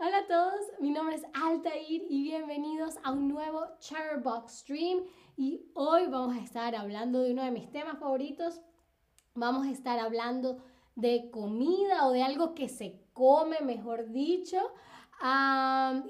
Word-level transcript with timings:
Hola 0.00 0.18
a 0.18 0.26
todos, 0.28 0.60
mi 0.78 0.92
nombre 0.92 1.16
es 1.16 1.24
Altair 1.34 2.06
y 2.08 2.22
bienvenidos 2.22 2.98
a 3.02 3.10
un 3.10 3.26
nuevo 3.26 3.66
Charbox 3.80 4.58
Stream 4.60 5.02
y 5.36 5.60
hoy 5.74 6.06
vamos 6.06 6.36
a 6.36 6.40
estar 6.40 6.76
hablando 6.76 7.20
de 7.20 7.32
uno 7.32 7.42
de 7.42 7.50
mis 7.50 7.68
temas 7.72 7.98
favoritos. 7.98 8.60
Vamos 9.34 9.66
a 9.66 9.72
estar 9.72 9.98
hablando 9.98 10.62
de 10.94 11.30
comida 11.32 12.06
o 12.06 12.12
de 12.12 12.22
algo 12.22 12.54
que 12.54 12.68
se 12.68 13.00
come, 13.12 13.58
mejor 13.62 14.12
dicho. 14.12 14.58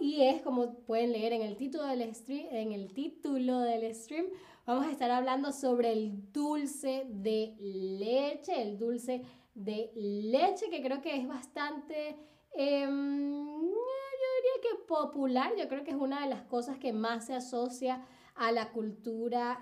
y 0.01 0.21
es 0.21 0.43
como 0.43 0.75
pueden 0.81 1.13
leer 1.13 1.33
en 1.33 1.41
el 1.41 1.57
título 1.57 1.85
del 1.85 2.15
stream, 2.15 2.47
en 2.51 2.73
el 2.73 2.93
título 2.93 3.61
del 3.61 3.95
stream, 3.95 4.27
vamos 4.67 4.85
a 4.85 4.91
estar 4.91 5.11
hablando 5.11 5.51
sobre 5.51 5.93
el 5.93 6.31
dulce 6.31 7.07
de 7.09 7.57
leche, 7.59 8.61
el 8.61 8.77
dulce 8.77 9.25
de 9.55 9.91
leche 9.95 10.69
que 10.69 10.83
creo 10.83 11.01
que 11.01 11.17
es 11.17 11.27
bastante 11.27 12.19
Em, 12.55 13.71
yo 13.71 14.29
diría 14.37 14.63
que 14.63 14.85
popular, 14.87 15.53
yo 15.57 15.69
creo 15.69 15.85
que 15.85 15.91
es 15.93 15.97
una 15.97 16.23
de 16.23 16.29
las 16.29 16.43
cosas 16.45 16.79
que 16.79 16.93
más 16.93 17.27
se 17.27 17.35
asocia 17.35 18.05
a 18.35 18.53
la 18.53 18.71
cultura 18.73 19.61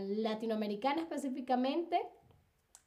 latinoamericana 0.00 1.00
específicamente, 1.02 2.00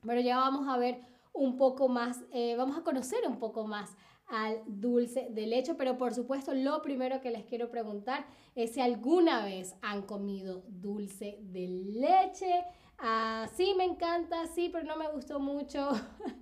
pero 0.02 0.22
ya 0.22 0.38
vamos 0.38 0.68
a 0.68 0.78
ver 0.78 1.02
un 1.34 1.58
poco 1.58 1.88
más, 1.88 2.24
eh, 2.32 2.56
vamos 2.58 2.78
a 2.78 2.84
conocer 2.84 3.20
un 3.28 3.40
poco 3.40 3.66
más 3.66 3.96
al 4.28 4.62
dulce 4.66 5.28
de 5.32 5.46
leche, 5.48 5.76
pero 5.76 5.98
por 5.98 6.14
supuesto 6.14 6.54
lo 6.54 6.82
primero 6.82 7.22
que 7.22 7.32
les 7.32 7.46
quiero 7.46 7.70
preguntar 7.70 8.26
es 8.56 8.74
si 8.74 8.82
alguna 8.82 9.44
vez 9.46 9.76
han 9.82 10.04
comido 10.04 10.64
dulce 10.68 11.40
de 11.42 11.68
leche. 11.68 12.64
Ah, 12.98 13.48
sí, 13.56 13.74
me 13.78 13.86
encanta, 13.86 14.48
sí, 14.48 14.70
pero 14.72 14.86
no 14.86 14.96
me 14.98 15.10
gustó 15.10 15.40
mucho. 15.40 15.90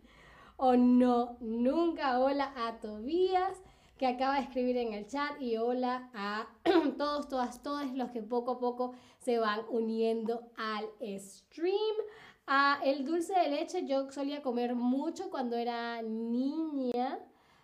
o 0.60 0.76
no, 0.76 1.38
nunca. 1.40 2.20
Hola 2.20 2.54
a 2.56 2.80
Tobías 2.82 3.58
que 3.98 4.08
acaba 4.08 4.36
de 4.36 4.42
escribir 4.42 4.78
en 4.78 4.94
el 4.94 5.08
chat 5.08 5.42
y 5.42 5.58
hola 5.58 6.10
a 6.14 6.48
todos, 6.98 7.30
todas, 7.30 7.64
todos 7.64 7.92
los 7.94 8.12
que 8.12 8.22
poco 8.22 8.52
a 8.52 8.60
poco 8.60 8.94
se 9.20 9.40
van 9.40 9.62
uniendo 9.70 10.52
al 10.58 10.86
stream. 11.18 11.96
Ah, 12.46 12.80
el 12.84 13.06
dulce 13.06 13.34
de 13.40 13.50
leche 13.50 13.86
yo 13.86 14.12
solía 14.12 14.42
comer 14.42 14.76
mucho 14.76 15.30
cuando 15.30 15.56
era 15.56 16.02
niña. 16.02 17.20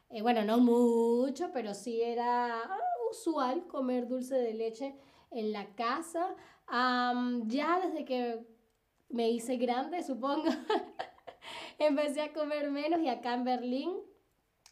Eh, 0.09 0.22
bueno, 0.22 0.46
no 0.46 0.59
mucho, 0.59 1.52
pero 1.52 1.74
sí 1.74 2.02
era 2.02 2.62
ah, 2.62 2.80
usual 3.12 3.68
comer 3.68 4.08
dulce 4.08 4.36
de 4.36 4.54
leche 4.54 4.96
en 5.32 5.52
la 5.52 5.66
casa. 5.76 6.34
ya 6.70 7.80
desde 7.82 8.06
que 8.06 8.46
me 9.09 9.30
hice 9.32 9.58
grande, 9.58 10.02
supongo, 10.02 10.46
empecé 11.80 12.22
a 12.22 12.34
comer 12.34 12.72
menos 12.72 13.02
y 13.02 13.09
acá 13.09 13.34
en 13.34 13.44
Berlín, 13.44 13.92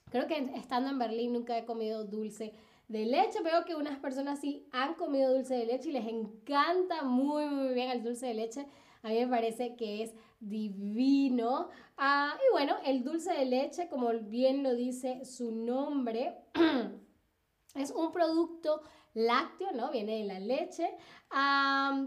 creo 0.10 0.28
que 0.28 0.38
estando 0.56 0.90
en 0.90 1.00
Berlín 1.00 1.34
nunca 1.34 1.58
he 1.58 1.66
comido 1.66 2.06
dulce 2.06 2.54
de 2.88 3.06
leche. 3.06 3.42
Veo 3.42 3.66
que 3.66 3.76
unas 3.76 4.00
personas 4.00 4.40
sí 4.40 4.68
han 4.72 4.96
comido 4.96 5.34
dulce 5.34 5.56
de 5.56 5.66
leche 5.66 5.90
y 5.90 5.94
les 5.94 6.08
encanta 6.08 7.04
muy, 7.04 7.46
muy 7.46 7.74
bien 7.74 7.90
el 7.90 8.04
dulce 8.04 8.28
de 8.28 8.34
leche. 8.34 8.68
A 9.02 9.10
mí 9.10 9.20
me 9.20 9.28
parece 9.28 9.76
que 9.76 10.04
es 10.04 10.14
divino. 10.40 11.70
Ah, 11.98 12.38
y 12.48 12.52
bueno, 12.52 12.76
el 12.86 13.04
dulce 13.04 13.34
de 13.34 13.46
leche, 13.46 13.90
como 13.90 14.10
bien 14.20 14.64
lo 14.64 14.74
dice 14.76 15.26
su 15.26 15.52
nombre, 15.52 16.38
es 17.76 17.92
un 17.92 18.12
producto 18.12 18.82
lácteo, 19.14 19.72
¿no? 19.74 19.92
Viene 19.92 20.20
de 20.20 20.24
la 20.26 20.40
leche, 20.40 20.90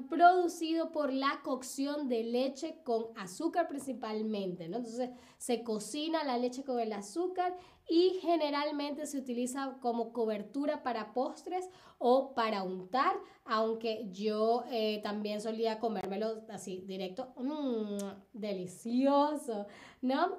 producido 0.09 0.93
por 0.93 1.13
la 1.13 1.41
cocción 1.43 2.09
de 2.09 2.25
leche 2.25 2.79
con 2.85 3.07
azúcar 3.17 3.69
principalmente, 3.69 4.69
¿no? 4.69 4.79
Entonces 4.79 5.11
se 5.39 5.63
cocina 5.63 6.25
la 6.25 6.39
leche 6.39 6.65
con 6.65 6.79
el 6.81 6.93
azúcar 6.93 7.57
y 7.89 8.19
generalmente 8.21 9.07
se 9.07 9.19
utiliza 9.19 9.79
como 9.81 10.13
cobertura 10.13 10.83
para 10.83 11.13
postres 11.13 11.69
o 11.99 12.35
para 12.35 12.63
untar, 12.63 13.17
aunque 13.45 14.09
yo 14.11 14.65
eh, 14.71 15.01
también 15.03 15.41
solía 15.41 15.79
comérmelo 15.79 16.43
así 16.51 16.83
directo, 16.87 17.33
mmm, 17.37 17.97
delicioso, 18.33 19.67
¿no? 20.03 20.39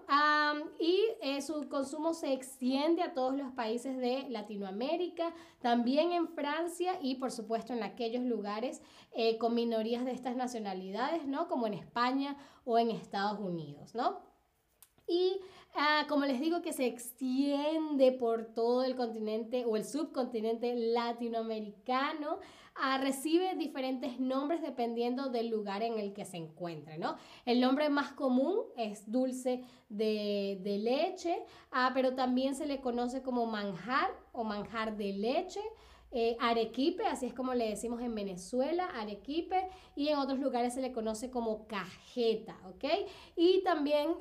y 0.79 0.99
eh, 1.21 1.41
su 1.41 1.67
consumo 1.67 2.13
se 2.13 2.33
extiende 2.33 3.01
a 3.01 3.13
todos 3.13 3.35
los 3.35 3.51
países 3.53 3.97
de 3.97 4.25
Latinoamérica, 4.29 5.33
también 5.61 6.11
en 6.11 6.27
Francia 6.27 6.56
y 7.01 7.15
por 7.15 7.31
supuesto 7.31 7.73
en 7.73 7.83
aquellos 7.83 8.23
lugares 8.23 8.81
eh, 9.11 9.37
con 9.37 9.55
minorías 9.55 10.05
de 10.05 10.11
estas 10.11 10.35
nacionalidades, 10.35 11.25
¿no? 11.25 11.47
Como 11.47 11.67
en 11.67 11.73
España 11.73 12.37
o 12.65 12.77
en 12.77 12.91
Estados 12.91 13.39
Unidos, 13.39 13.95
¿no? 13.95 14.21
Y 15.07 15.39
Ah, 15.79 16.05
como 16.09 16.25
les 16.25 16.39
digo, 16.39 16.63
que 16.63 16.73
se 16.73 16.87
extiende 16.87 18.11
por 18.11 18.45
todo 18.45 18.83
el 18.83 18.95
continente 18.95 19.63
o 19.63 19.77
el 19.77 19.85
subcontinente 19.85 20.73
latinoamericano, 20.73 22.39
ah, 22.73 22.97
recibe 22.97 23.53
diferentes 23.55 24.19
nombres 24.19 24.63
dependiendo 24.63 25.29
del 25.29 25.49
lugar 25.49 25.83
en 25.83 25.99
el 25.99 26.13
que 26.13 26.25
se 26.25 26.37
encuentre, 26.37 26.97
¿no? 26.97 27.15
El 27.45 27.61
nombre 27.61 27.89
más 27.89 28.11
común 28.13 28.57
es 28.75 29.11
dulce 29.11 29.61
de, 29.87 30.79
leche, 30.81 31.43
ah, 31.71 31.91
pero 31.93 32.15
también 32.15 32.55
se 32.55 32.65
le 32.65 32.81
conoce 32.81 33.21
como 33.21 33.45
manjar 33.45 34.09
o 34.31 34.43
manjar 34.43 34.97
de 34.97 35.13
leche. 35.13 35.61
Eh, 36.11 36.37
arequipe, 36.39 37.05
así 37.05 37.25
es 37.25 37.33
como 37.33 37.53
le 37.53 37.67
decimos 37.67 38.01
en 38.01 38.15
Venezuela, 38.15 38.85
arequipe, 38.85 39.67
y 39.95 40.07
en 40.07 40.17
otros 40.17 40.39
lugares 40.39 40.73
se 40.73 40.81
le 40.81 40.93
conoce 40.93 41.29
como 41.29 41.67
cajeta, 41.67 42.57
¿ok? 42.65 42.85
Y 43.35 43.61
también 43.63 44.15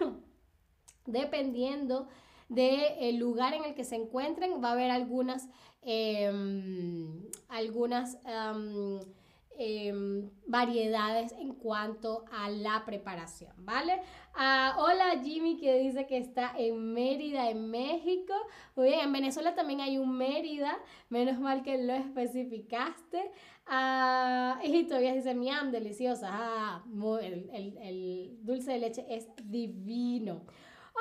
dependiendo 1.06 2.08
del 2.48 3.18
lugar 3.18 3.52
en 3.52 3.64
el 3.64 3.74
que 3.74 3.84
se 3.84 3.96
encuentren, 3.96 4.64
va 4.64 4.70
a 4.70 4.72
haber 4.72 4.90
algunas, 4.90 5.48
em, 5.82 7.26
algunas 7.48 8.16
em, 9.58 10.30
variedades 10.46 11.32
en 11.32 11.52
cuanto 11.54 12.24
a 12.32 12.48
la 12.48 12.84
preparación, 12.86 13.52
¿vale? 13.58 14.00
Ah, 14.34 14.76
hola 14.78 15.20
Jimmy 15.22 15.58
que 15.58 15.78
dice 15.78 16.06
que 16.06 16.16
está 16.16 16.54
en 16.56 16.92
Mérida, 16.94 17.50
en 17.50 17.70
México. 17.70 18.34
Muy 18.76 18.88
bien, 18.88 19.00
en 19.00 19.12
Venezuela 19.12 19.54
también 19.54 19.80
hay 19.80 19.98
un 19.98 20.16
Mérida, 20.16 20.78
menos 21.08 21.38
mal 21.38 21.62
que 21.62 21.78
lo 21.78 21.92
especificaste. 21.92 23.30
Ah, 23.66 24.60
y 24.64 24.84
todavía 24.84 25.12
dice, 25.12 25.34
miam, 25.34 25.70
deliciosa. 25.70 26.28
Ah, 26.30 26.84
el, 27.20 27.50
el 27.82 28.38
dulce 28.42 28.72
de 28.72 28.78
leche 28.78 29.06
es 29.08 29.28
divino. 29.44 30.42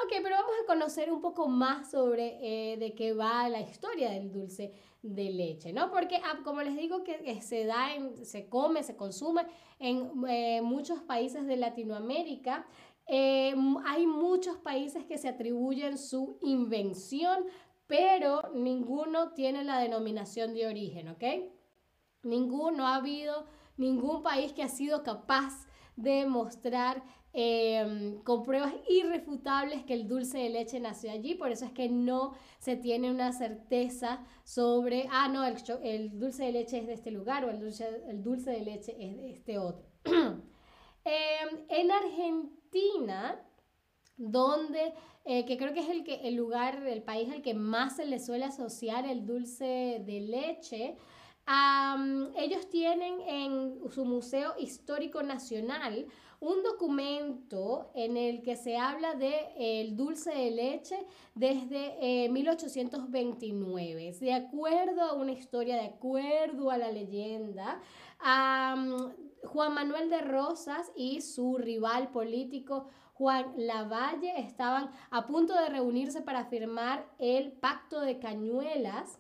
Ok, 0.04 0.14
pero 0.22 0.36
vamos 0.36 0.52
a 0.62 0.66
conocer 0.68 1.12
un 1.12 1.22
poco 1.22 1.48
más 1.48 1.90
sobre 1.90 2.38
eh, 2.42 2.78
de 2.78 2.94
qué 2.94 3.14
va 3.14 3.50
la 3.50 3.62
historia 3.62 4.12
del 4.12 4.32
dulce 4.32 4.72
de 5.02 5.32
leche, 5.32 5.74
¿no? 5.74 5.92
Porque, 5.92 6.18
ah, 6.24 6.40
como 6.44 6.62
les 6.62 6.76
digo, 6.76 7.04
que, 7.04 7.42
se 7.42 7.66
da, 7.66 7.94
en, 7.94 8.26
se 8.26 8.50
come, 8.50 8.84
se 8.84 8.96
consume 8.96 9.46
en 9.80 10.12
eh, 10.28 10.62
muchos 10.62 11.02
países 11.02 11.46
de 11.46 11.58
Latinoamérica. 11.58 12.66
Eh, 13.08 13.56
hay 13.86 14.08
muchos 14.08 14.58
países 14.58 15.06
que 15.06 15.18
se 15.18 15.30
atribuyen 15.30 15.98
su 15.98 16.38
invención, 16.42 17.46
pero 17.86 18.52
ninguno 18.54 19.32
tiene 19.34 19.64
la 19.64 19.80
denominación 19.80 20.54
de 20.54 20.68
origen, 20.68 21.10
¿ok? 21.10 21.24
Ninguno, 22.24 22.88
ha 22.88 22.96
habido 22.96 23.46
ningún 23.78 24.24
país 24.24 24.52
que 24.52 24.64
ha 24.64 24.70
sido 24.70 25.04
capaz 25.04 25.67
de 25.98 26.26
mostrar 26.26 27.04
Em, 27.40 28.20
con 28.24 28.42
pruebas 28.42 28.74
irrefutables 28.90 29.84
que 29.84 29.94
el 29.94 30.08
dulce 30.08 30.40
de 30.40 30.50
leche 30.50 30.80
nació 30.80 31.12
allí, 31.12 31.36
por 31.36 31.52
eso 31.52 31.66
es 31.66 31.72
que 31.72 31.88
no 31.88 32.34
se 32.58 32.78
tiene 32.78 33.12
una 33.12 33.32
certeza 33.32 34.26
sobre, 34.44 35.08
ah, 35.12 35.28
no, 35.28 35.46
el, 35.46 35.56
el 35.84 36.18
dulce 36.18 36.46
de 36.46 36.52
leche 36.52 36.80
es 36.80 36.88
de 36.88 36.94
este 36.94 37.12
lugar 37.12 37.46
o 37.46 37.52
el 37.52 37.60
dulce, 37.60 38.02
el 38.08 38.24
dulce 38.24 38.50
de 38.50 38.62
leche 38.62 38.96
es 39.00 39.18
de 39.18 39.30
este 39.30 39.60
otro. 39.60 39.86
Em, 41.06 41.66
en 41.70 41.92
Argentina, 41.92 43.40
donde, 44.18 44.96
eh, 45.24 45.46
que 45.46 45.58
creo 45.58 45.74
que 45.74 45.82
es 45.82 45.90
el, 45.90 46.04
que, 46.04 46.28
el 46.28 46.34
lugar, 46.34 46.88
el 46.88 47.04
país 47.04 47.32
al 47.32 47.44
que 47.44 47.54
más 47.54 47.98
se 47.98 48.06
le 48.08 48.20
suele 48.20 48.46
asociar 48.46 49.06
el 49.06 49.28
dulce 49.28 50.02
de 50.04 50.22
leche, 50.22 50.98
ellos 52.36 52.70
tienen 52.70 53.22
en 53.22 53.90
su 53.90 54.04
Museo 54.06 54.56
Histórico 54.60 55.24
Nacional 55.24 56.08
un 56.40 56.62
documento 56.62 57.90
en 57.96 58.16
el 58.16 58.44
que 58.44 58.56
se 58.56 58.78
habla 58.78 59.16
de 59.16 59.48
el 59.58 59.96
dulce 59.96 60.32
de 60.32 60.52
leche 60.52 61.08
desde 61.34 62.30
1829. 62.30 64.10
Eh, 64.10 64.14
de 64.20 64.34
acuerdo 64.34 65.02
a 65.02 65.14
una 65.14 65.32
historia, 65.32 65.76
de 65.78 65.88
acuerdo 65.88 66.70
a 66.70 66.78
la 66.78 66.92
leyenda, 66.92 67.82
Juan 68.20 69.74
Manuel 69.74 70.10
de 70.10 70.22
Rosas 70.22 70.92
y 70.96 71.22
su 71.22 71.58
rival 71.58 72.10
político 72.12 72.88
Juan 73.14 73.54
Lavalle 73.58 74.40
estaban 74.40 74.92
a 75.10 75.26
punto 75.26 75.56
de 75.56 75.70
reunirse 75.70 76.22
para 76.22 76.46
firmar 76.46 77.08
el 77.18 77.52
Pacto 77.52 78.02
de 78.02 78.20
Cañuelas. 78.20 79.20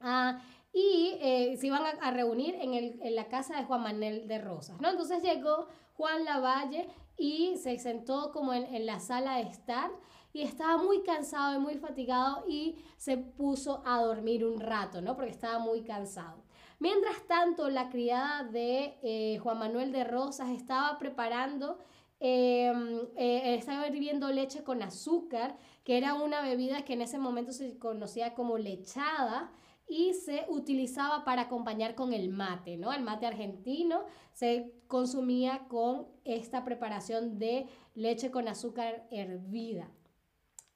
Ah, 0.00 0.40
y 0.78 1.18
eh, 1.20 1.56
se 1.56 1.66
iban 1.66 1.82
a, 2.00 2.10
reunir 2.12 2.54
en, 2.54 2.72
el, 2.72 3.00
en, 3.02 3.16
la 3.16 3.26
casa 3.26 3.56
de 3.56 3.64
Juan 3.64 3.82
Manuel 3.82 4.28
de 4.28 4.38
Rosas, 4.38 4.80
¿no? 4.80 4.88
Entonces 4.88 5.24
llegó 5.24 5.66
Juan 5.94 6.24
Lavalle 6.24 6.86
y 7.16 7.56
se 7.56 7.76
sentó 7.80 8.30
como 8.30 8.52
en, 8.54 8.86
la 8.86 9.00
sala 9.00 9.38
de 9.38 9.42
estar 9.42 9.90
y 10.32 10.42
estaba 10.42 10.76
muy 10.76 11.02
cansado 11.02 11.56
y 11.56 11.58
muy 11.58 11.74
fatigado 11.78 12.44
y 12.46 12.76
se 12.96 13.16
puso 13.16 13.82
a 13.84 14.00
dormir 14.00 14.44
un 14.44 14.60
rato, 14.60 15.02
¿no? 15.02 15.16
Porque 15.16 15.32
estaba 15.32 15.58
muy 15.58 15.82
cansado. 15.82 16.44
Mientras 16.78 17.26
tanto, 17.26 17.68
la 17.70 17.88
criada 17.88 18.44
de 18.44 18.98
eh, 19.02 19.38
Juan 19.38 19.58
Manuel 19.58 19.90
de 19.90 20.04
Rosas 20.04 20.50
estaba 20.50 20.96
preparando, 20.96 21.78
em, 22.20 23.00
eh, 23.16 23.56
estaba 23.56 23.88
hirviendo 23.88 24.30
leche 24.30 24.62
con 24.62 24.80
azúcar, 24.82 25.56
que 25.82 25.98
era 25.98 26.14
una 26.14 26.40
bebida 26.40 26.84
que 26.84 26.92
en 26.92 27.02
ese 27.02 27.18
momento 27.18 27.50
se 27.50 27.76
conocía 27.78 28.34
como 28.34 28.58
lechada 28.58 29.50
y 29.88 30.14
se 30.14 30.44
utilizaba 30.48 31.24
para 31.24 31.42
acompañar 31.42 31.94
con 31.94 32.12
el 32.12 32.28
mate, 32.28 32.76
¿no? 32.76 32.92
El 32.92 33.02
mate 33.02 33.26
argentino 33.26 34.04
se 34.32 34.72
consumía 34.86 35.66
con 35.68 36.06
esta 36.24 36.64
preparación 36.64 37.38
de 37.38 37.66
leche 37.94 38.30
con 38.30 38.48
azúcar 38.48 39.06
hervida. 39.10 39.90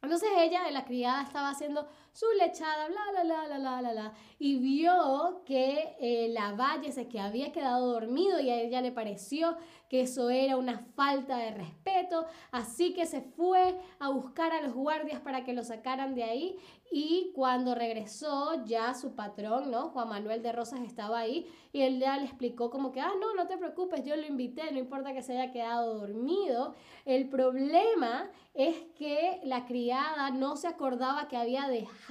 Entonces 0.02 0.30
ella, 0.36 0.68
la 0.70 0.84
criada, 0.84 1.22
estaba 1.22 1.50
haciendo 1.50 1.86
su 2.12 2.26
lechada, 2.38 2.88
bla, 2.88 3.00
bla, 3.10 3.22
bla, 3.24 3.58
bla, 3.58 3.80
bla, 3.80 3.92
bla, 3.92 4.12
y 4.38 4.56
vio 4.56 5.42
que 5.46 5.96
eh, 5.98 6.28
la 6.30 6.52
valle 6.52 6.92
se 6.92 7.08
que 7.08 7.18
había 7.18 7.52
quedado 7.52 7.92
dormido 7.92 8.40
y 8.40 8.50
a 8.50 8.60
ella 8.60 8.80
le 8.80 8.92
pareció 8.92 9.56
que 9.88 10.02
eso 10.02 10.30
era 10.30 10.56
una 10.56 10.78
falta 10.94 11.36
de 11.36 11.50
respeto, 11.50 12.26
así 12.50 12.94
que 12.94 13.06
se 13.06 13.20
fue 13.20 13.78
a 13.98 14.10
buscar 14.10 14.52
a 14.52 14.62
los 14.62 14.74
guardias 14.74 15.20
para 15.20 15.44
que 15.44 15.52
lo 15.52 15.62
sacaran 15.62 16.14
de 16.14 16.24
ahí 16.24 16.56
y 16.90 17.32
cuando 17.34 17.74
regresó 17.74 18.64
ya 18.66 18.92
su 18.92 19.14
patrón, 19.14 19.70
¿no? 19.70 19.88
Juan 19.90 20.10
Manuel 20.10 20.42
de 20.42 20.52
Rosas 20.52 20.80
estaba 20.80 21.20
ahí 21.20 21.46
y 21.72 21.80
él 21.82 21.98
ya 21.98 22.18
le 22.18 22.24
explicó 22.24 22.68
como 22.68 22.92
que, 22.92 23.00
ah, 23.00 23.12
no, 23.18 23.34
no 23.34 23.46
te 23.46 23.56
preocupes, 23.56 24.04
yo 24.04 24.14
lo 24.14 24.26
invité, 24.26 24.70
no 24.72 24.78
importa 24.78 25.14
que 25.14 25.22
se 25.22 25.38
haya 25.38 25.52
quedado 25.52 25.94
dormido. 25.98 26.74
El 27.06 27.30
problema 27.30 28.30
es 28.52 28.76
que 28.94 29.40
la 29.44 29.64
criada 29.64 30.30
no 30.30 30.56
se 30.56 30.68
acordaba 30.68 31.28
que 31.28 31.38
había 31.38 31.68
dejado 31.68 32.01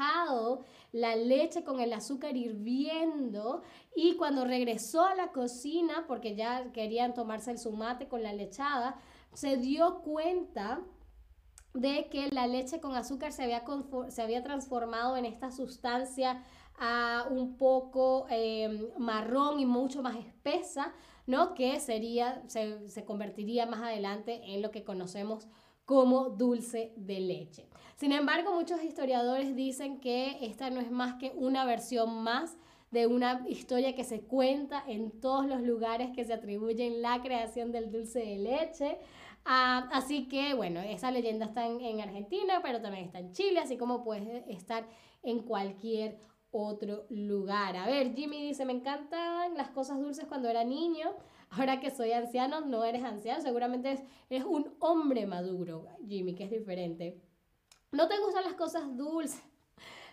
la 0.91 1.15
leche 1.15 1.63
con 1.63 1.79
el 1.79 1.93
azúcar 1.93 2.35
hirviendo 2.35 3.61
y 3.95 4.15
cuando 4.15 4.45
regresó 4.45 5.05
a 5.05 5.15
la 5.15 5.31
cocina, 5.31 6.05
porque 6.07 6.35
ya 6.35 6.71
querían 6.71 7.13
tomarse 7.13 7.51
el 7.51 7.59
sumate 7.59 8.07
con 8.07 8.23
la 8.23 8.33
lechada, 8.33 8.99
se 9.33 9.57
dio 9.57 10.01
cuenta 10.01 10.81
de 11.73 12.09
que 12.09 12.29
la 12.31 12.47
leche 12.47 12.81
con 12.81 12.95
azúcar 12.95 13.31
se 13.31 13.43
había, 13.43 13.63
se 14.09 14.21
había 14.21 14.43
transformado 14.43 15.15
en 15.15 15.25
esta 15.25 15.51
sustancia 15.51 16.43
ah, 16.77 17.25
un 17.29 17.57
poco 17.57 18.25
em, 18.29 18.89
marrón 18.97 19.59
y 19.59 19.65
mucho 19.65 20.01
más 20.01 20.17
espesa, 20.17 20.93
¿no? 21.27 21.53
Que 21.53 21.79
sería, 21.79 22.43
se, 22.47 22.89
se 22.89 23.05
convertiría 23.05 23.65
más 23.65 23.81
adelante 23.81 24.41
en 24.53 24.61
lo 24.61 24.71
que 24.71 24.83
conocemos 24.83 25.47
como 25.91 26.29
dulce 26.29 26.93
de 26.95 27.19
leche. 27.19 27.67
Sin 27.97 28.13
embargo, 28.13 28.55
muchos 28.55 28.81
historiadores 28.81 29.57
dicen 29.57 29.99
que 29.99 30.37
esta 30.39 30.69
no 30.69 30.79
es 30.79 30.89
más 30.89 31.15
que 31.15 31.33
una 31.35 31.65
versión 31.65 32.23
más 32.23 32.57
de 32.91 33.07
una 33.07 33.43
historia 33.49 33.93
que 33.93 34.05
se 34.05 34.21
cuenta 34.21 34.81
en 34.87 35.19
todos 35.19 35.47
los 35.47 35.59
lugares 35.59 36.11
que 36.15 36.23
se 36.23 36.31
atribuyen 36.31 37.01
la 37.01 37.21
creación 37.21 37.73
del 37.73 37.91
dulce 37.91 38.19
de 38.19 38.37
leche. 38.37 38.99
Ah, 39.43 39.89
así 39.91 40.29
que, 40.29 40.53
bueno, 40.53 40.79
esa 40.79 41.11
leyenda 41.11 41.47
está 41.47 41.65
en, 41.65 41.81
en, 41.81 41.99
Argentina, 41.99 42.61
pero 42.63 42.81
también 42.81 43.03
está 43.03 43.19
en 43.19 43.33
Chile, 43.33 43.59
así 43.59 43.75
como 43.75 44.01
puede 44.01 44.45
estar 44.47 44.87
en 45.23 45.39
cualquier 45.39 46.19
otro 46.51 47.05
lugar. 47.09 47.75
A 47.75 47.85
ver, 47.85 48.15
Jimmy 48.15 48.41
dice, 48.41 48.63
me 48.63 48.71
encantan 48.71 49.55
las 49.55 49.71
cosas 49.71 49.99
dulces 49.99 50.23
cuando 50.25 50.47
era 50.47 50.63
niño. 50.63 51.11
Ahora 51.51 51.81
que 51.81 51.91
soy 51.91 52.13
anciano, 52.13 52.61
no 52.61 52.85
eres 52.85 53.03
anciano, 53.03 53.41
seguramente 53.41 54.07
eres 54.29 54.45
un 54.45 54.73
hombre 54.79 55.25
maduro, 55.25 55.85
Jimmy, 56.07 56.33
que 56.33 56.45
es 56.45 56.51
diferente. 56.51 57.21
No 57.91 58.07
te 58.07 58.17
gustan 58.19 58.45
las 58.45 58.53
cosas 58.53 58.95
dulces. 58.95 59.43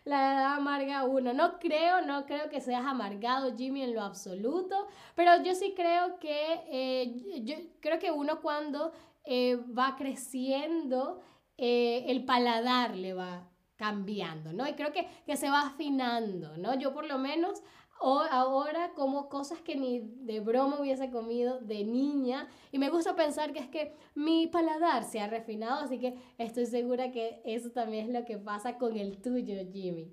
La 0.04 0.32
edad 0.32 0.54
amarga 0.54 1.04
uno. 1.04 1.32
No 1.32 1.58
creo, 1.60 2.00
no 2.02 2.26
creo 2.26 2.48
que 2.48 2.60
seas 2.60 2.84
amargado, 2.84 3.56
Jimmy, 3.56 3.82
en 3.82 3.94
lo 3.94 4.02
absoluto. 4.02 4.88
Pero 5.14 5.42
yo 5.44 5.54
sí 5.54 5.74
creo 5.76 6.18
que, 6.18 6.62
eh, 6.70 7.42
yo 7.44 7.56
creo 7.80 7.98
que 8.00 8.10
uno 8.10 8.40
cuando 8.40 8.92
eh, 9.24 9.56
va 9.56 9.94
creciendo, 9.96 11.20
eh, 11.56 12.04
el 12.08 12.24
paladar 12.24 12.96
le 12.96 13.12
va 13.12 13.48
cambiando, 13.76 14.52
¿no? 14.52 14.66
Y 14.66 14.72
creo 14.72 14.92
que, 14.92 15.06
que 15.24 15.36
se 15.36 15.50
va 15.50 15.62
afinando, 15.62 16.56
¿no? 16.56 16.74
Yo 16.74 16.92
por 16.92 17.06
lo 17.06 17.18
menos 17.18 17.62
o 18.00 18.20
ahora 18.20 18.92
como 18.94 19.28
cosas 19.28 19.60
que 19.60 19.76
ni 19.76 20.00
de 20.00 20.40
broma 20.40 20.80
hubiese 20.80 21.10
comido 21.10 21.60
de 21.60 21.84
niña. 21.84 22.48
Y 22.72 22.78
me 22.78 22.90
gusta 22.90 23.14
pensar 23.14 23.52
que 23.52 23.60
es 23.60 23.68
que 23.68 23.94
mi 24.14 24.46
paladar 24.46 25.04
se 25.04 25.20
ha 25.20 25.26
refinado, 25.26 25.84
así 25.84 25.98
que 25.98 26.16
estoy 26.38 26.66
segura 26.66 27.10
que 27.10 27.40
eso 27.44 27.70
también 27.70 28.06
es 28.06 28.20
lo 28.20 28.24
que 28.24 28.38
pasa 28.38 28.78
con 28.78 28.96
el 28.96 29.20
tuyo, 29.20 29.54
Jimmy. 29.72 30.10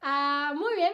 Ah, 0.00 0.52
muy 0.56 0.74
bien. 0.74 0.92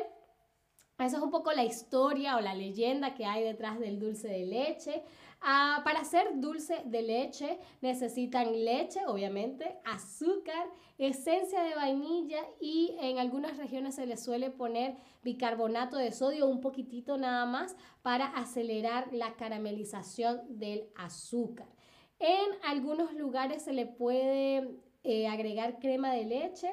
Eso 0.98 1.16
es 1.16 1.22
un 1.22 1.30
poco 1.30 1.52
la 1.52 1.64
historia 1.64 2.36
o 2.36 2.40
la 2.40 2.54
leyenda 2.54 3.14
que 3.14 3.24
hay 3.24 3.42
detrás 3.42 3.78
del 3.80 3.98
dulce 3.98 4.28
de 4.28 4.46
leche. 4.46 5.02
Ah, 5.44 5.80
para 5.84 6.00
hacer 6.00 6.38
dulce 6.40 6.82
de 6.84 7.02
leche 7.02 7.58
necesitan 7.80 8.64
leche, 8.64 9.00
obviamente, 9.06 9.76
azúcar, 9.84 10.68
esencia 10.98 11.64
de 11.64 11.74
vainilla 11.74 12.38
y 12.60 12.94
en 13.00 13.18
algunas 13.18 13.56
regiones 13.56 13.96
se 13.96 14.06
le 14.06 14.16
suele 14.16 14.50
poner 14.50 14.94
bicarbonato 15.24 15.96
de 15.96 16.12
sodio, 16.12 16.46
un 16.46 16.60
poquitito 16.60 17.18
nada 17.18 17.44
más, 17.44 17.76
para 18.02 18.26
acelerar 18.26 19.12
la 19.12 19.34
caramelización 19.34 20.42
del 20.48 20.84
azúcar. 20.94 21.66
En 22.20 22.48
algunos 22.62 23.12
lugares 23.14 23.62
se 23.62 23.72
le 23.72 23.86
puede 23.86 24.78
eh, 25.02 25.26
agregar 25.26 25.80
crema 25.80 26.12
de 26.12 26.24
leche 26.24 26.70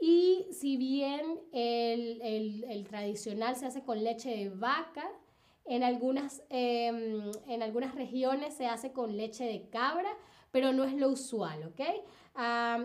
y 0.00 0.46
si 0.52 0.78
bien 0.78 1.38
el, 1.52 2.64
el 2.64 2.84
tradicional 2.88 3.56
se 3.56 3.66
hace 3.66 3.82
con 3.82 4.02
leche 4.02 4.30
de 4.30 4.48
vaca, 4.48 5.06
en 5.66 5.82
algunas, 5.82 6.42
em, 6.48 7.30
en 7.48 7.62
algunas 7.62 7.94
regiones 7.94 8.54
se 8.54 8.66
hace 8.66 8.92
con 8.92 9.16
leche 9.16 9.44
de 9.44 9.68
cabra, 9.68 10.10
pero 10.50 10.72
no 10.72 10.84
es 10.84 10.94
lo 10.94 11.08
usual, 11.08 11.64
¿ok? 11.64 11.80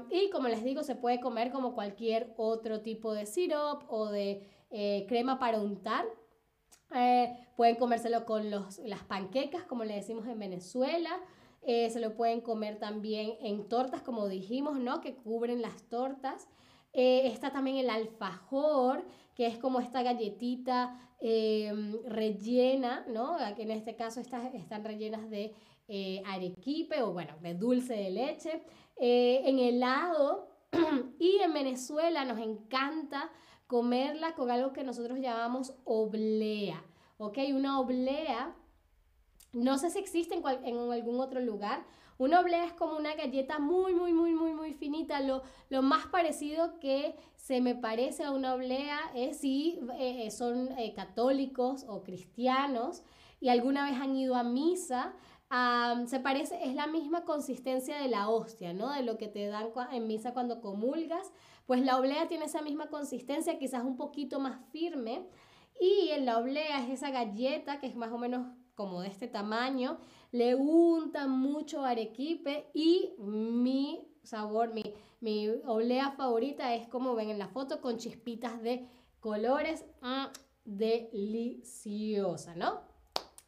y 0.09 0.29
como 0.29 0.47
les 0.47 0.63
digo, 0.63 0.81
se 0.81 0.95
puede 0.95 1.19
comer 1.19 1.51
como 1.51 1.73
cualquier 1.73 2.33
otro 2.37 2.81
tipo 2.81 3.13
de 3.13 3.25
syrup 3.25 3.83
o 3.89 4.09
de 4.09 4.47
eh, 4.69 5.05
crema 5.07 5.39
para 5.39 5.59
untar. 5.59 6.05
Eh, 6.95 7.33
pueden 7.57 7.75
comérselo 7.75 8.25
con 8.25 8.49
los, 8.49 8.79
las 8.79 9.03
panquecas, 9.03 9.63
como 9.63 9.83
le 9.83 9.95
decimos 9.95 10.25
en 10.27 10.39
Venezuela. 10.39 11.09
Eh, 11.63 11.89
se 11.89 11.99
lo 11.99 12.15
pueden 12.15 12.41
comer 12.41 12.79
también 12.79 13.33
en 13.41 13.67
tortas, 13.67 14.01
como 14.01 14.27
dijimos, 14.27 14.79
¿no? 14.79 15.01
Que 15.01 15.15
cubren 15.15 15.61
las 15.61 15.83
tortas. 15.83 16.47
está 16.93 17.51
también 17.51 17.77
el 17.77 17.89
alfajor, 17.89 19.05
que 19.35 19.45
es 19.47 19.57
como 19.57 19.79
esta 19.79 20.03
galletita 20.03 20.99
em, 21.19 21.93
rellena, 22.05 23.05
¿no? 23.07 23.37
En 23.39 23.71
este 23.71 23.95
caso 23.95 24.19
estas 24.19 24.53
están 24.53 24.83
rellenas 24.83 25.29
de 25.29 25.53
eh, 25.87 26.21
arequipe 26.25 27.01
o 27.01 27.13
bueno, 27.13 27.35
de 27.41 27.53
dulce 27.53 27.93
de 27.93 28.09
leche. 28.09 28.63
Eh, 28.97 29.41
en 29.45 29.59
helado 29.59 30.49
y 31.19 31.37
en 31.37 31.53
Venezuela 31.53 32.25
nos 32.25 32.39
encanta 32.39 33.29
comerla 33.67 34.35
con 34.35 34.51
algo 34.51 34.73
que 34.73 34.83
nosotros 34.83 35.19
llamamos 35.19 35.75
oblea, 35.85 36.83
¿ok? 37.17 37.37
Una 37.53 37.79
oblea, 37.79 38.53
no 39.53 39.77
sé 39.77 39.89
si 39.89 39.99
existe 39.99 40.35
en 40.35 40.77
algún 40.91 41.19
otro 41.19 41.39
lugar, 41.39 41.85
una 42.21 42.39
oblea 42.39 42.65
es 42.65 42.73
como 42.73 42.97
una 42.97 43.15
galleta 43.15 43.57
muy, 43.57 43.95
muy, 43.95 44.13
muy, 44.13 44.35
muy, 44.35 44.53
muy 44.53 44.75
finita. 44.75 45.21
Lo, 45.21 45.41
lo 45.69 45.81
más 45.81 46.05
parecido 46.05 46.79
que 46.79 47.15
se 47.35 47.61
me 47.61 47.73
parece 47.73 48.23
a 48.23 48.31
una 48.31 48.53
oblea 48.53 48.99
es 49.15 49.39
si 49.39 49.79
eh, 49.97 50.29
son 50.29 50.71
eh, 50.77 50.93
católicos 50.93 51.83
o 51.87 52.03
cristianos 52.03 53.01
y 53.39 53.49
alguna 53.49 53.89
vez 53.89 53.99
han 53.99 54.15
ido 54.15 54.35
a 54.35 54.43
misa. 54.43 55.15
se 56.05 56.19
parece, 56.19 56.63
es 56.63 56.75
la 56.75 56.85
misma 56.85 57.25
consistencia 57.25 57.99
de 57.99 58.07
la 58.07 58.29
hostia, 58.29 58.71
¿no? 58.71 58.91
De 58.91 59.01
lo 59.01 59.17
que 59.17 59.27
te 59.27 59.47
dan 59.47 59.69
en 59.91 60.05
misa 60.05 60.31
cuando 60.31 60.61
comulgas. 60.61 61.31
Pues 61.65 61.81
la 61.81 61.97
oblea 61.97 62.27
tiene 62.27 62.45
esa 62.45 62.61
misma 62.61 62.91
consistencia, 62.91 63.57
quizás 63.57 63.83
un 63.83 63.97
poquito 63.97 64.39
más 64.39 64.59
firme. 64.71 65.27
Y 65.79 66.09
en 66.09 66.27
la 66.27 66.37
oblea 66.37 66.83
es 66.83 66.91
esa 66.91 67.09
galleta 67.09 67.79
que 67.79 67.87
es 67.87 67.95
más 67.95 68.11
o 68.11 68.19
menos 68.19 68.45
como 68.81 69.01
de 69.01 69.09
este 69.09 69.27
tamaño, 69.27 69.99
le 70.31 70.55
untan 70.55 71.29
mucho 71.29 71.85
arequipe 71.85 72.65
y 72.73 73.13
mi 73.19 74.07
sabor, 74.23 74.73
mi, 74.73 74.81
mi 75.19 75.49
olea 75.65 76.13
favorita 76.13 76.73
es 76.73 76.87
como 76.87 77.13
ven 77.13 77.29
en 77.29 77.37
la 77.37 77.47
foto 77.47 77.79
con 77.79 77.97
chispitas 77.97 78.59
de 78.63 78.87
colores, 79.19 79.85
mm, 80.01 80.25
deliciosa, 80.65 82.55
¿no? 82.55 82.81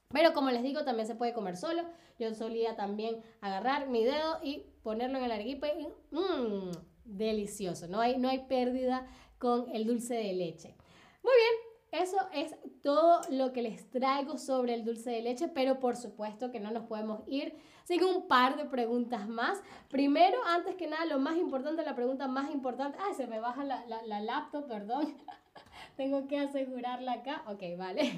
Pero 0.10 0.34
como 0.34 0.52
les 0.52 0.62
digo, 0.62 0.84
también 0.84 1.08
se 1.08 1.16
puede 1.16 1.34
comer 1.34 1.58
solo. 1.58 1.82
Yo 2.20 2.32
solía 2.36 2.76
también 2.76 3.20
agarrar 3.42 3.90
mi 3.90 4.04
dedo 4.04 4.38
y 4.44 4.68
ponerlo 4.84 5.18
en 5.18 5.24
el 5.24 5.32
arequipe 5.32 5.74
y 5.80 5.88
mmm, 6.16 6.70
delicioso. 7.06 7.88
No 7.88 8.00
hay, 8.00 8.20
no 8.20 8.30
hay 8.30 8.46
pérdida 8.46 9.08
con 9.40 9.68
el 9.74 9.88
dulce 9.88 10.14
de 10.14 10.34
leche. 10.34 10.76
Muy 11.24 11.34
bien, 11.34 11.63
eso 11.94 12.18
es 12.34 12.56
todo 12.82 13.22
lo 13.30 13.54
que 13.54 13.62
les 13.62 13.88
traigo 13.92 14.40
sobre 14.40 14.74
el 14.74 14.84
dulce 14.84 15.12
de 15.12 15.22
leche, 15.22 15.48
pero 15.48 15.80
por 15.80 15.96
supuesto 15.96 16.52
que 16.52 16.60
no 16.60 16.72
nos 16.72 16.86
podemos 16.86 17.22
ir 17.28 17.56
sin 17.84 18.04
un 18.04 18.28
par 18.28 18.58
de 18.58 18.66
preguntas 18.66 19.28
más. 19.28 19.62
Primero, 19.90 20.38
antes 20.48 20.76
que 20.76 20.88
nada, 20.88 21.06
lo 21.06 21.20
más 21.20 21.38
importante, 21.38 21.84
la 21.84 21.94
pregunta 21.96 22.28
más 22.28 22.52
importante. 22.52 22.98
Ah, 23.00 23.14
se 23.14 23.28
me 23.28 23.40
baja 23.40 23.64
la, 23.64 23.86
la, 23.86 24.20
laptop, 24.20 24.68
perdón. 24.68 25.16
Tengo 25.96 26.28
que 26.28 26.40
asegurarla 26.40 27.14
acá. 27.14 27.44
Ok, 27.46 27.62
vale. 27.78 28.12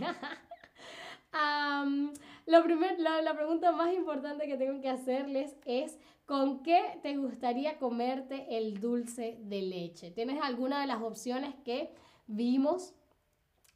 lo 2.46 2.64
primer, 2.64 2.98
la, 2.98 3.22
la 3.22 3.34
pregunta 3.34 3.74
más 3.74 3.94
importante 3.94 4.48
que 4.48 4.56
tengo 4.56 4.80
que 4.80 4.90
hacerles 4.90 5.58
es, 5.66 6.00
¿con 6.26 6.64
qué 6.64 6.98
te 7.04 7.18
gustaría 7.18 7.78
comerte 7.78 8.58
el 8.58 8.80
dulce 8.80 9.38
de 9.42 9.64
leche? 9.64 10.12
¿Tienes 10.12 10.42
alguna 10.42 10.80
de 10.80 10.88
las 10.88 11.02
opciones 11.02 11.54
que 11.66 11.94
vimos? 12.26 12.94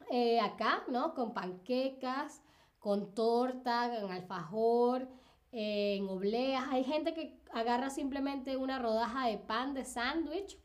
Eh, 0.09 0.39
acá, 0.39 0.83
¿no? 0.87 1.13
Con 1.13 1.33
panquecas, 1.33 2.41
con 2.79 3.13
torta, 3.13 3.91
con 4.01 4.11
alfajor, 4.11 5.07
en 5.51 6.07
obleas. 6.09 6.65
Hay 6.71 6.83
gente 6.83 7.13
que 7.13 7.37
agarra 7.53 7.89
simplemente 7.89 8.57
una 8.57 8.79
rodaja 8.79 9.27
de 9.27 9.37
pan 9.37 9.73
de 9.73 9.85
sándwich, 9.85 10.57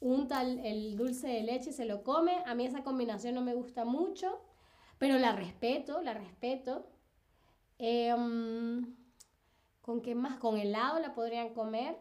unta 0.00 0.42
el, 0.42 0.96
dulce 0.96 1.28
de 1.28 1.42
leche 1.42 1.70
y 1.70 1.72
se 1.72 1.84
lo 1.84 2.04
come. 2.04 2.42
A 2.46 2.54
mí 2.54 2.64
esa 2.64 2.84
combinación 2.84 3.34
no 3.34 3.40
me 3.40 3.54
gusta 3.54 3.84
mucho, 3.84 4.40
pero 4.98 5.18
la 5.18 5.32
respeto, 5.32 6.00
la 6.02 6.14
respeto. 6.14 6.86
Em, 7.78 8.94
¿Con 9.82 10.00
qué 10.00 10.14
más? 10.14 10.38
Con 10.38 10.58
helado 10.58 10.98
la 11.00 11.14
podrían 11.14 11.52
comer. 11.54 11.96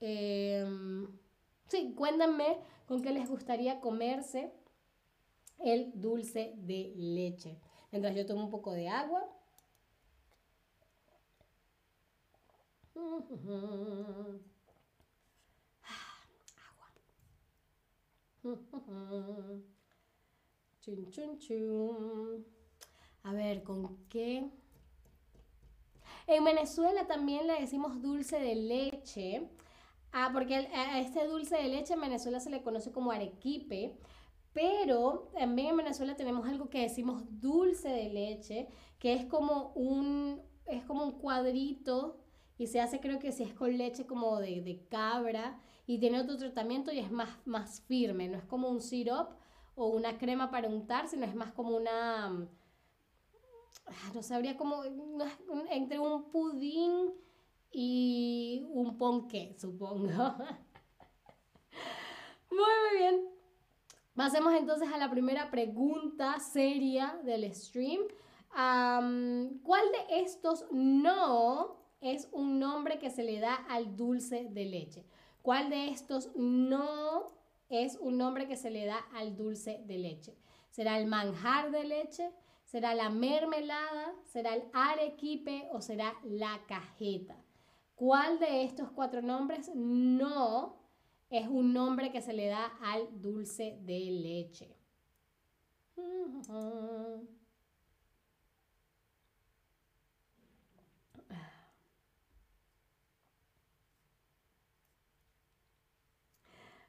Em, 0.00 1.06
sí, 1.68 1.94
cuéntenme 1.94 2.58
con 2.86 3.02
qué 3.02 3.12
les 3.12 3.28
gustaría 3.28 3.80
comerse 3.80 4.52
el 5.58 5.92
dulce 5.94 6.54
de 6.56 6.92
leche. 6.96 7.58
Mientras 7.90 8.14
yo 8.14 8.26
tomo 8.26 8.44
un 8.44 8.50
poco 8.50 8.72
de 8.72 8.88
agua. 8.88 9.24
Agua. 12.94 13.72
A 23.22 23.32
ver, 23.32 23.62
¿con 23.62 23.96
qué? 24.08 24.50
En 26.26 26.44
Venezuela 26.44 27.06
también 27.06 27.46
le 27.46 27.60
decimos 27.60 28.02
dulce 28.02 28.38
de 28.38 28.54
leche. 28.54 29.48
Ah, 30.12 30.30
porque 30.32 30.56
a 30.56 31.00
este 31.00 31.26
dulce 31.26 31.56
de 31.56 31.68
leche 31.68 31.94
en 31.94 32.00
Venezuela 32.00 32.40
se 32.40 32.50
le 32.50 32.62
conoce 32.62 32.92
como 32.92 33.12
arequipe. 33.12 33.96
Pero 34.58 35.30
también 35.38 35.68
en 35.68 35.76
Venezuela 35.76 36.16
tenemos 36.16 36.48
algo 36.48 36.68
que 36.68 36.80
decimos 36.80 37.22
dulce 37.30 37.90
de 37.90 38.08
leche, 38.08 38.68
que 38.98 39.12
es 39.12 39.24
como 39.26 39.70
un, 39.76 40.42
es 40.66 40.82
como 40.82 41.04
un 41.04 41.12
cuadrito 41.12 42.18
y 42.56 42.66
se 42.66 42.80
hace 42.80 42.98
creo 42.98 43.20
que 43.20 43.30
si 43.30 43.44
es 43.44 43.54
con 43.54 43.78
leche 43.78 44.04
como 44.04 44.40
de, 44.40 44.60
de 44.62 44.84
cabra 44.88 45.60
y 45.86 46.00
tiene 46.00 46.20
otro 46.20 46.36
tratamiento 46.36 46.90
y 46.90 46.98
es 46.98 47.12
más, 47.12 47.28
más 47.46 47.82
firme, 47.82 48.26
no 48.26 48.36
es 48.36 48.42
como 48.46 48.68
un 48.68 48.80
syrup 48.80 49.28
o 49.76 49.90
una 49.90 50.18
crema 50.18 50.50
para 50.50 50.66
untar, 50.66 51.06
sino 51.06 51.24
es 51.24 51.36
más 51.36 51.52
como 51.52 51.76
una, 51.76 52.26
ah, 52.26 52.48
no 54.12 54.24
sabría 54.24 54.56
como, 54.56 54.82
entre 55.70 56.00
un 56.00 56.32
pudín 56.32 57.14
y 57.70 58.66
un 58.70 58.98
ponqué, 58.98 59.54
supongo. 59.56 60.08
muy, 62.50 62.58
muy 62.58 62.98
bien. 62.98 63.37
Pasemos 64.18 64.52
entonces 64.54 64.88
a 64.92 64.98
la 64.98 65.08
primera 65.08 65.48
pregunta 65.48 66.40
seria 66.40 67.20
del 67.22 67.54
stream. 67.54 68.00
¿Cuál 68.50 69.84
de 69.92 70.22
estos 70.22 70.64
no 70.72 71.76
es 72.00 72.28
un 72.32 72.58
nombre 72.58 72.98
que 72.98 73.10
se 73.10 73.22
le 73.22 73.38
da 73.38 73.54
al 73.54 73.96
dulce 73.96 74.48
de 74.50 74.64
leche? 74.64 75.06
¿Cuál 75.40 75.70
de 75.70 75.90
estos 75.90 76.32
no 76.34 77.26
es 77.68 77.96
un 78.00 78.18
nombre 78.18 78.48
que 78.48 78.56
se 78.56 78.72
le 78.72 78.86
da 78.86 78.98
al 79.14 79.36
dulce 79.36 79.84
de 79.86 79.98
leche? 79.98 80.36
¿Será 80.70 80.98
el 80.98 81.06
manjar 81.06 81.70
de 81.70 81.84
leche? 81.84 82.32
¿Será 82.64 82.96
la 82.96 83.10
mermelada? 83.10 84.16
¿Será 84.24 84.56
el 84.56 84.64
arequipe 84.72 85.68
o 85.70 85.80
será 85.80 86.12
la 86.24 86.60
cajeta? 86.66 87.36
¿Cuál 87.94 88.40
de 88.40 88.64
estos 88.64 88.90
cuatro 88.90 89.22
nombres 89.22 89.70
no 89.76 90.87
es 91.30 91.46
un 91.48 91.72
nombre 91.72 92.12
que 92.12 92.20
se 92.22 92.32
le 92.32 92.46
da 92.48 92.66
al 92.82 93.20
dulce 93.20 93.78
de 93.82 93.98
leche. 94.10 94.76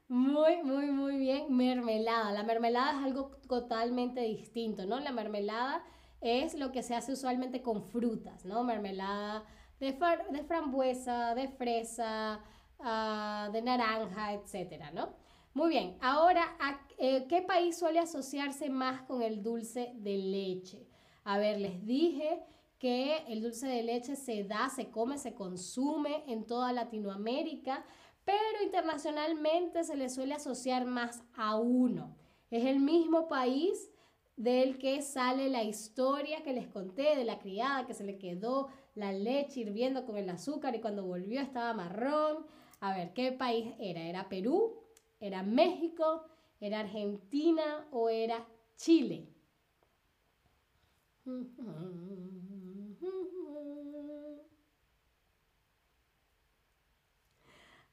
Muy, 0.08 0.62
muy, 0.62 0.90
muy 0.90 1.16
bien. 1.18 1.56
Mermelada. 1.56 2.32
La 2.32 2.42
mermelada 2.42 2.92
es 2.98 3.04
algo 3.06 3.30
totalmente 3.48 4.20
distinto, 4.22 4.84
¿no? 4.86 4.98
La 5.00 5.12
mermelada 5.12 5.84
es 6.20 6.54
lo 6.54 6.72
que 6.72 6.82
se 6.82 6.94
hace 6.94 7.12
usualmente 7.12 7.62
con 7.62 7.82
frutas, 7.84 8.44
¿no? 8.44 8.64
Mermelada 8.64 9.44
de, 9.78 9.96
de 10.32 10.44
frambuesa, 10.44 11.34
de 11.34 11.48
fresa, 11.48 12.40
Ah, 12.82 13.50
de 13.52 13.60
naranja, 13.60 14.32
etcétera, 14.32 14.90
¿no? 14.90 15.10
Muy 15.52 15.68
bien, 15.68 15.96
ahora, 16.00 16.56
eh, 16.96 17.26
¿qué 17.28 17.42
país 17.42 17.78
suele 17.78 17.98
asociarse 17.98 18.70
más 18.70 19.02
con 19.02 19.20
el 19.20 19.42
dulce 19.42 19.92
de 19.96 20.16
leche? 20.16 20.86
A 21.24 21.38
ver, 21.38 21.60
les 21.60 21.84
dije 21.84 22.42
que 22.78 23.18
el 23.28 23.42
dulce 23.42 23.66
de 23.66 23.82
leche 23.82 24.16
se 24.16 24.44
da, 24.44 24.70
se 24.70 24.90
come, 24.90 25.18
se 25.18 25.34
consume 25.34 26.24
en 26.26 26.46
toda 26.46 26.72
Latinoamérica, 26.72 27.84
pero 28.24 28.62
internacionalmente 28.64 29.84
se 29.84 29.96
le 29.96 30.08
suele 30.08 30.34
asociar 30.34 30.86
más 30.86 31.22
a 31.36 31.56
uno. 31.56 32.16
Es 32.50 32.64
el 32.64 32.80
mismo 32.80 33.28
país 33.28 33.90
del 34.36 34.78
que 34.78 35.02
sale 35.02 35.50
la 35.50 35.64
historia 35.64 36.42
que 36.42 36.54
les 36.54 36.66
conté 36.66 37.16
de 37.16 37.24
la 37.24 37.38
criada 37.38 37.86
que 37.86 37.92
se 37.92 38.04
le 38.04 38.16
quedó 38.16 38.68
la 38.94 39.12
leche 39.12 39.60
hirviendo 39.60 40.06
con 40.06 40.16
el 40.16 40.30
azúcar 40.30 40.74
y 40.74 40.80
cuando 40.80 41.04
volvió 41.04 41.42
estaba 41.42 41.74
marrón. 41.74 42.46
A 42.80 42.92
ver, 42.94 43.12
¿qué 43.14 43.32
país 43.32 43.74
era? 43.78 44.02
¿Era 44.02 44.28
Perú? 44.28 44.82
¿Era 45.20 45.42
México? 45.42 46.24
¿Era 46.60 46.80
Argentina 46.80 47.86
o 47.92 48.08
era 48.10 48.46
Chile? 48.76 49.28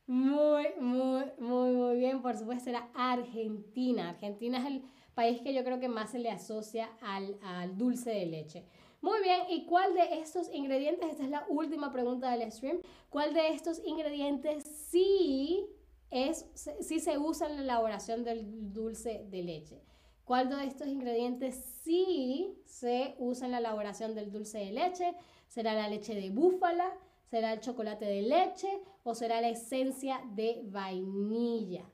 Muy, 0.07 0.67
muy, 0.79 1.25
muy, 1.39 1.71
muy 1.73 1.97
bien. 1.97 2.21
Por 2.21 2.37
supuesto, 2.37 2.69
era 2.69 2.89
Argentina. 2.93 4.09
Argentina 4.09 4.59
es 4.59 4.65
el 4.65 4.83
país 5.13 5.41
que 5.41 5.53
yo 5.53 5.63
creo 5.63 5.79
que 5.79 5.89
más 5.89 6.11
se 6.11 6.19
le 6.19 6.29
asocia 6.31 6.89
al, 7.01 7.37
al 7.43 7.77
dulce 7.77 8.11
de 8.11 8.25
leche. 8.25 8.65
Muy 9.01 9.21
bien, 9.21 9.41
¿y 9.49 9.65
cuál 9.65 9.93
de 9.93 10.19
estos 10.19 10.49
ingredientes, 10.51 11.11
esta 11.11 11.23
es 11.23 11.29
la 11.29 11.45
última 11.49 11.91
pregunta 11.91 12.31
del 12.31 12.51
stream, 12.51 12.81
cuál 13.09 13.33
de 13.33 13.49
estos 13.49 13.79
ingredientes 13.85 14.63
sí, 14.89 15.67
es, 16.09 16.45
se 16.55 17.17
usa 17.17 17.47
en 17.47 17.57
la 17.57 17.61
elaboración 17.61 18.23
del 18.23 18.73
dulce 18.73 19.25
de 19.29 19.43
leche? 19.43 19.81
¿Cuál 20.23 20.49
de 20.49 20.65
estos 20.65 20.87
ingredientes 20.87 21.55
sí 21.83 22.59
se 22.65 23.15
usa 23.17 23.45
en 23.45 23.53
la 23.53 23.59
elaboración 23.59 24.13
del 24.13 24.31
dulce 24.31 24.57
de 24.57 24.71
leche? 24.71 25.15
¿Será 25.47 25.73
la 25.73 25.87
leche 25.87 26.15
de 26.15 26.31
búfala? 26.31 26.91
¿Será 27.29 27.53
el 27.53 27.61
chocolate 27.61 28.03
de 28.03 28.23
leche? 28.23 28.67
¿O 29.03 29.15
será 29.15 29.39
la 29.39 29.49
esencia 29.49 30.21
de 30.33 30.63
vainilla? 30.65 31.89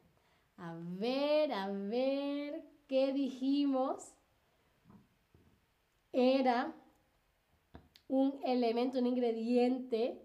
A 0.58 0.74
ver, 0.76 1.52
a 1.52 1.68
ver, 1.68 2.64
¿qué 2.88 3.14
dijimos? 3.14 4.16
Era 6.12 6.74
un 8.08 8.40
elemento, 8.46 9.00
un 9.00 9.08
ingrediente 9.08 10.22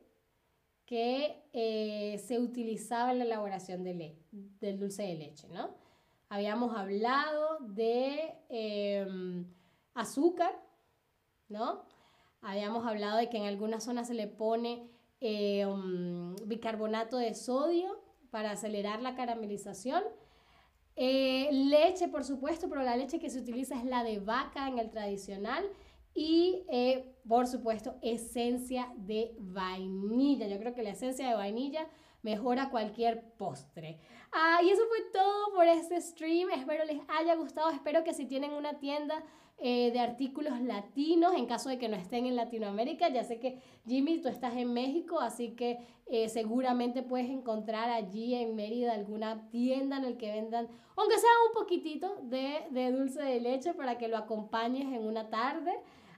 que 0.89 1.43
eh, 1.53 2.19
se 2.27 2.39
utilizaba 2.39 3.13
en 3.13 3.19
la 3.19 3.25
elaboración 3.27 3.85
de 3.85 4.17
del 4.33 4.79
dulce 4.79 5.03
de 5.03 5.17
leche, 5.17 5.47
¿no? 5.49 5.69
Habíamos 6.31 6.75
hablado 6.77 7.59
de 7.61 8.35
em, 8.49 9.47
azúcar, 9.95 10.59
¿no? 11.49 11.85
Habíamos 12.41 12.87
hablado 12.87 13.19
de 13.19 13.29
que 13.29 13.37
en 13.37 13.45
algunas 13.45 13.85
zonas 13.85 14.09
se 14.09 14.15
le 14.15 14.29
pone 14.29 14.89
em, 15.21 16.35
bicarbonato 16.47 17.19
de 17.19 17.35
sodio 17.35 18.03
para 18.31 18.53
acelerar 18.53 19.03
la 19.03 19.15
caramelización. 19.15 20.03
Eh, 20.97 21.49
leche, 21.53 22.09
por 22.09 22.25
supuesto, 22.25 22.69
pero 22.69 22.83
la 22.83 22.97
leche 22.97 23.19
que 23.19 23.31
se 23.31 23.41
utiliza 23.41 23.77
es 23.77 23.85
la 23.85 24.05
de 24.05 24.19
vaca 24.21 24.69
en 24.69 24.79
el 24.79 24.91
tradicional 24.91 25.65
y 26.19 26.65
eh, 26.69 27.15
por 27.29 27.47
supuesto 27.47 27.95
esencia 28.03 28.93
de 28.97 29.37
vainilla. 29.39 30.49
Yo 30.49 30.59
creo 30.59 30.75
que 30.75 30.83
la 30.83 30.91
esencia 30.91 31.29
de 31.29 31.35
vainilla 31.35 31.87
mejora 32.23 32.71
cualquier 32.71 33.23
postre. 33.37 34.01
Ah, 34.33 34.59
y 34.65 34.71
eso 34.71 34.83
fue 34.89 34.99
todo 35.13 35.55
por 35.55 35.69
este 35.69 36.01
stream. 36.01 36.51
Espero 36.51 36.85
les 36.87 37.01
haya 37.07 37.37
gustado. 37.37 37.71
Espero 37.71 38.03
que 38.03 38.15
si 38.15 38.27
tienen 38.27 38.51
una 38.51 38.81
tienda 38.81 39.23
eh, 39.59 39.93
de 39.93 40.01
artículos 40.01 40.61
latinos, 40.61 41.35
en 41.37 41.47
caso 41.47 41.69
de 41.69 41.79
que 41.79 41.89
no 41.89 41.95
estén 41.95 42.27
en 42.27 42.35
Latinoamérica, 42.35 43.11
ya 43.11 43.23
sé 43.23 43.39
que 43.39 43.61
Jimmy, 43.87 44.21
tú 44.21 44.29
estás 44.29 44.57
en 44.57 44.73
México, 44.73 45.21
así 45.21 45.55
que 45.55 45.79
eh, 46.07 46.29
seguramente 46.29 47.05
puedes 47.05 47.31
encontrar 47.31 47.91
allí 47.91 48.35
en 48.35 48.57
Mérida 48.57 48.93
alguna 48.93 49.49
tienda 49.51 49.99
en 49.99 50.05
el 50.05 50.17
que 50.17 50.33
vendan, 50.33 50.67
aunque 50.97 51.17
sea 51.17 51.31
un 51.49 51.61
poquitito 51.61 52.17
de, 52.23 52.67
de 52.71 52.91
dulce 52.91 53.23
de 53.23 53.41
leche 53.41 53.73
para 53.73 53.99
que 53.99 54.09
lo 54.09 54.17
acompañes 54.17 54.93
en 54.93 55.07
una 55.07 55.31
tarde. 55.31 55.73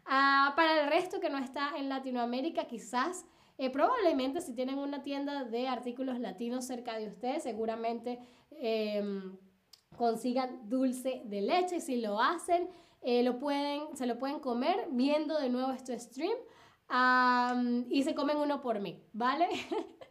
Ah, 0.05 0.53
para 0.57 0.83
el 0.83 0.89
resto 0.89 1.21
que 1.21 1.31
no 1.31 1.39
está 1.39 1.77
en 1.77 1.89
Latinoamérica, 1.89 2.65
quizás 2.67 3.25
eh, 3.59 3.71
probablemente 3.71 4.41
si 4.41 4.55
tienen 4.55 4.79
una 4.79 5.03
tienda 5.03 5.45
de 5.45 5.69
artículos 5.69 6.19
latinos 6.19 6.67
cerca 6.67 6.97
de 6.99 7.09
ustedes, 7.09 7.43
seguramente 7.43 8.19
em, 8.51 9.37
consigan 9.97 10.69
dulce 10.69 11.23
de 11.27 11.43
leche. 11.43 11.77
Y 11.77 11.81
si 11.81 12.01
lo 12.01 12.21
hacen, 12.21 12.69
eh, 13.03 13.23
lo 13.23 13.39
pueden, 13.39 13.97
se 13.97 14.07
lo 14.07 14.19
pueden 14.19 14.41
comer 14.41 14.89
viendo 14.93 15.39
de 15.39 15.51
nuevo 15.51 15.73
este 15.73 15.99
stream. 15.99 16.37
y 17.89 18.03
se 18.03 18.15
comen 18.15 18.37
uno 18.39 18.61
por 18.61 18.81
mí, 18.81 19.05
¿vale? 19.13 19.49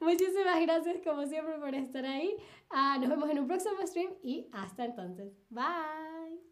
Muchísimas 0.00 0.60
gracias 0.60 0.96
como 1.04 1.26
siempre 1.26 1.58
por 1.58 1.74
estar 1.74 2.04
ahí. 2.04 2.36
Ah, 2.70 2.98
nos 3.00 3.08
vemos 3.08 3.30
en 3.30 3.38
un 3.38 3.46
próximo 3.46 3.76
stream 3.86 4.12
y 4.22 4.48
hasta 4.52 4.84
entonces. 4.84 5.32
Bye. 5.48 6.51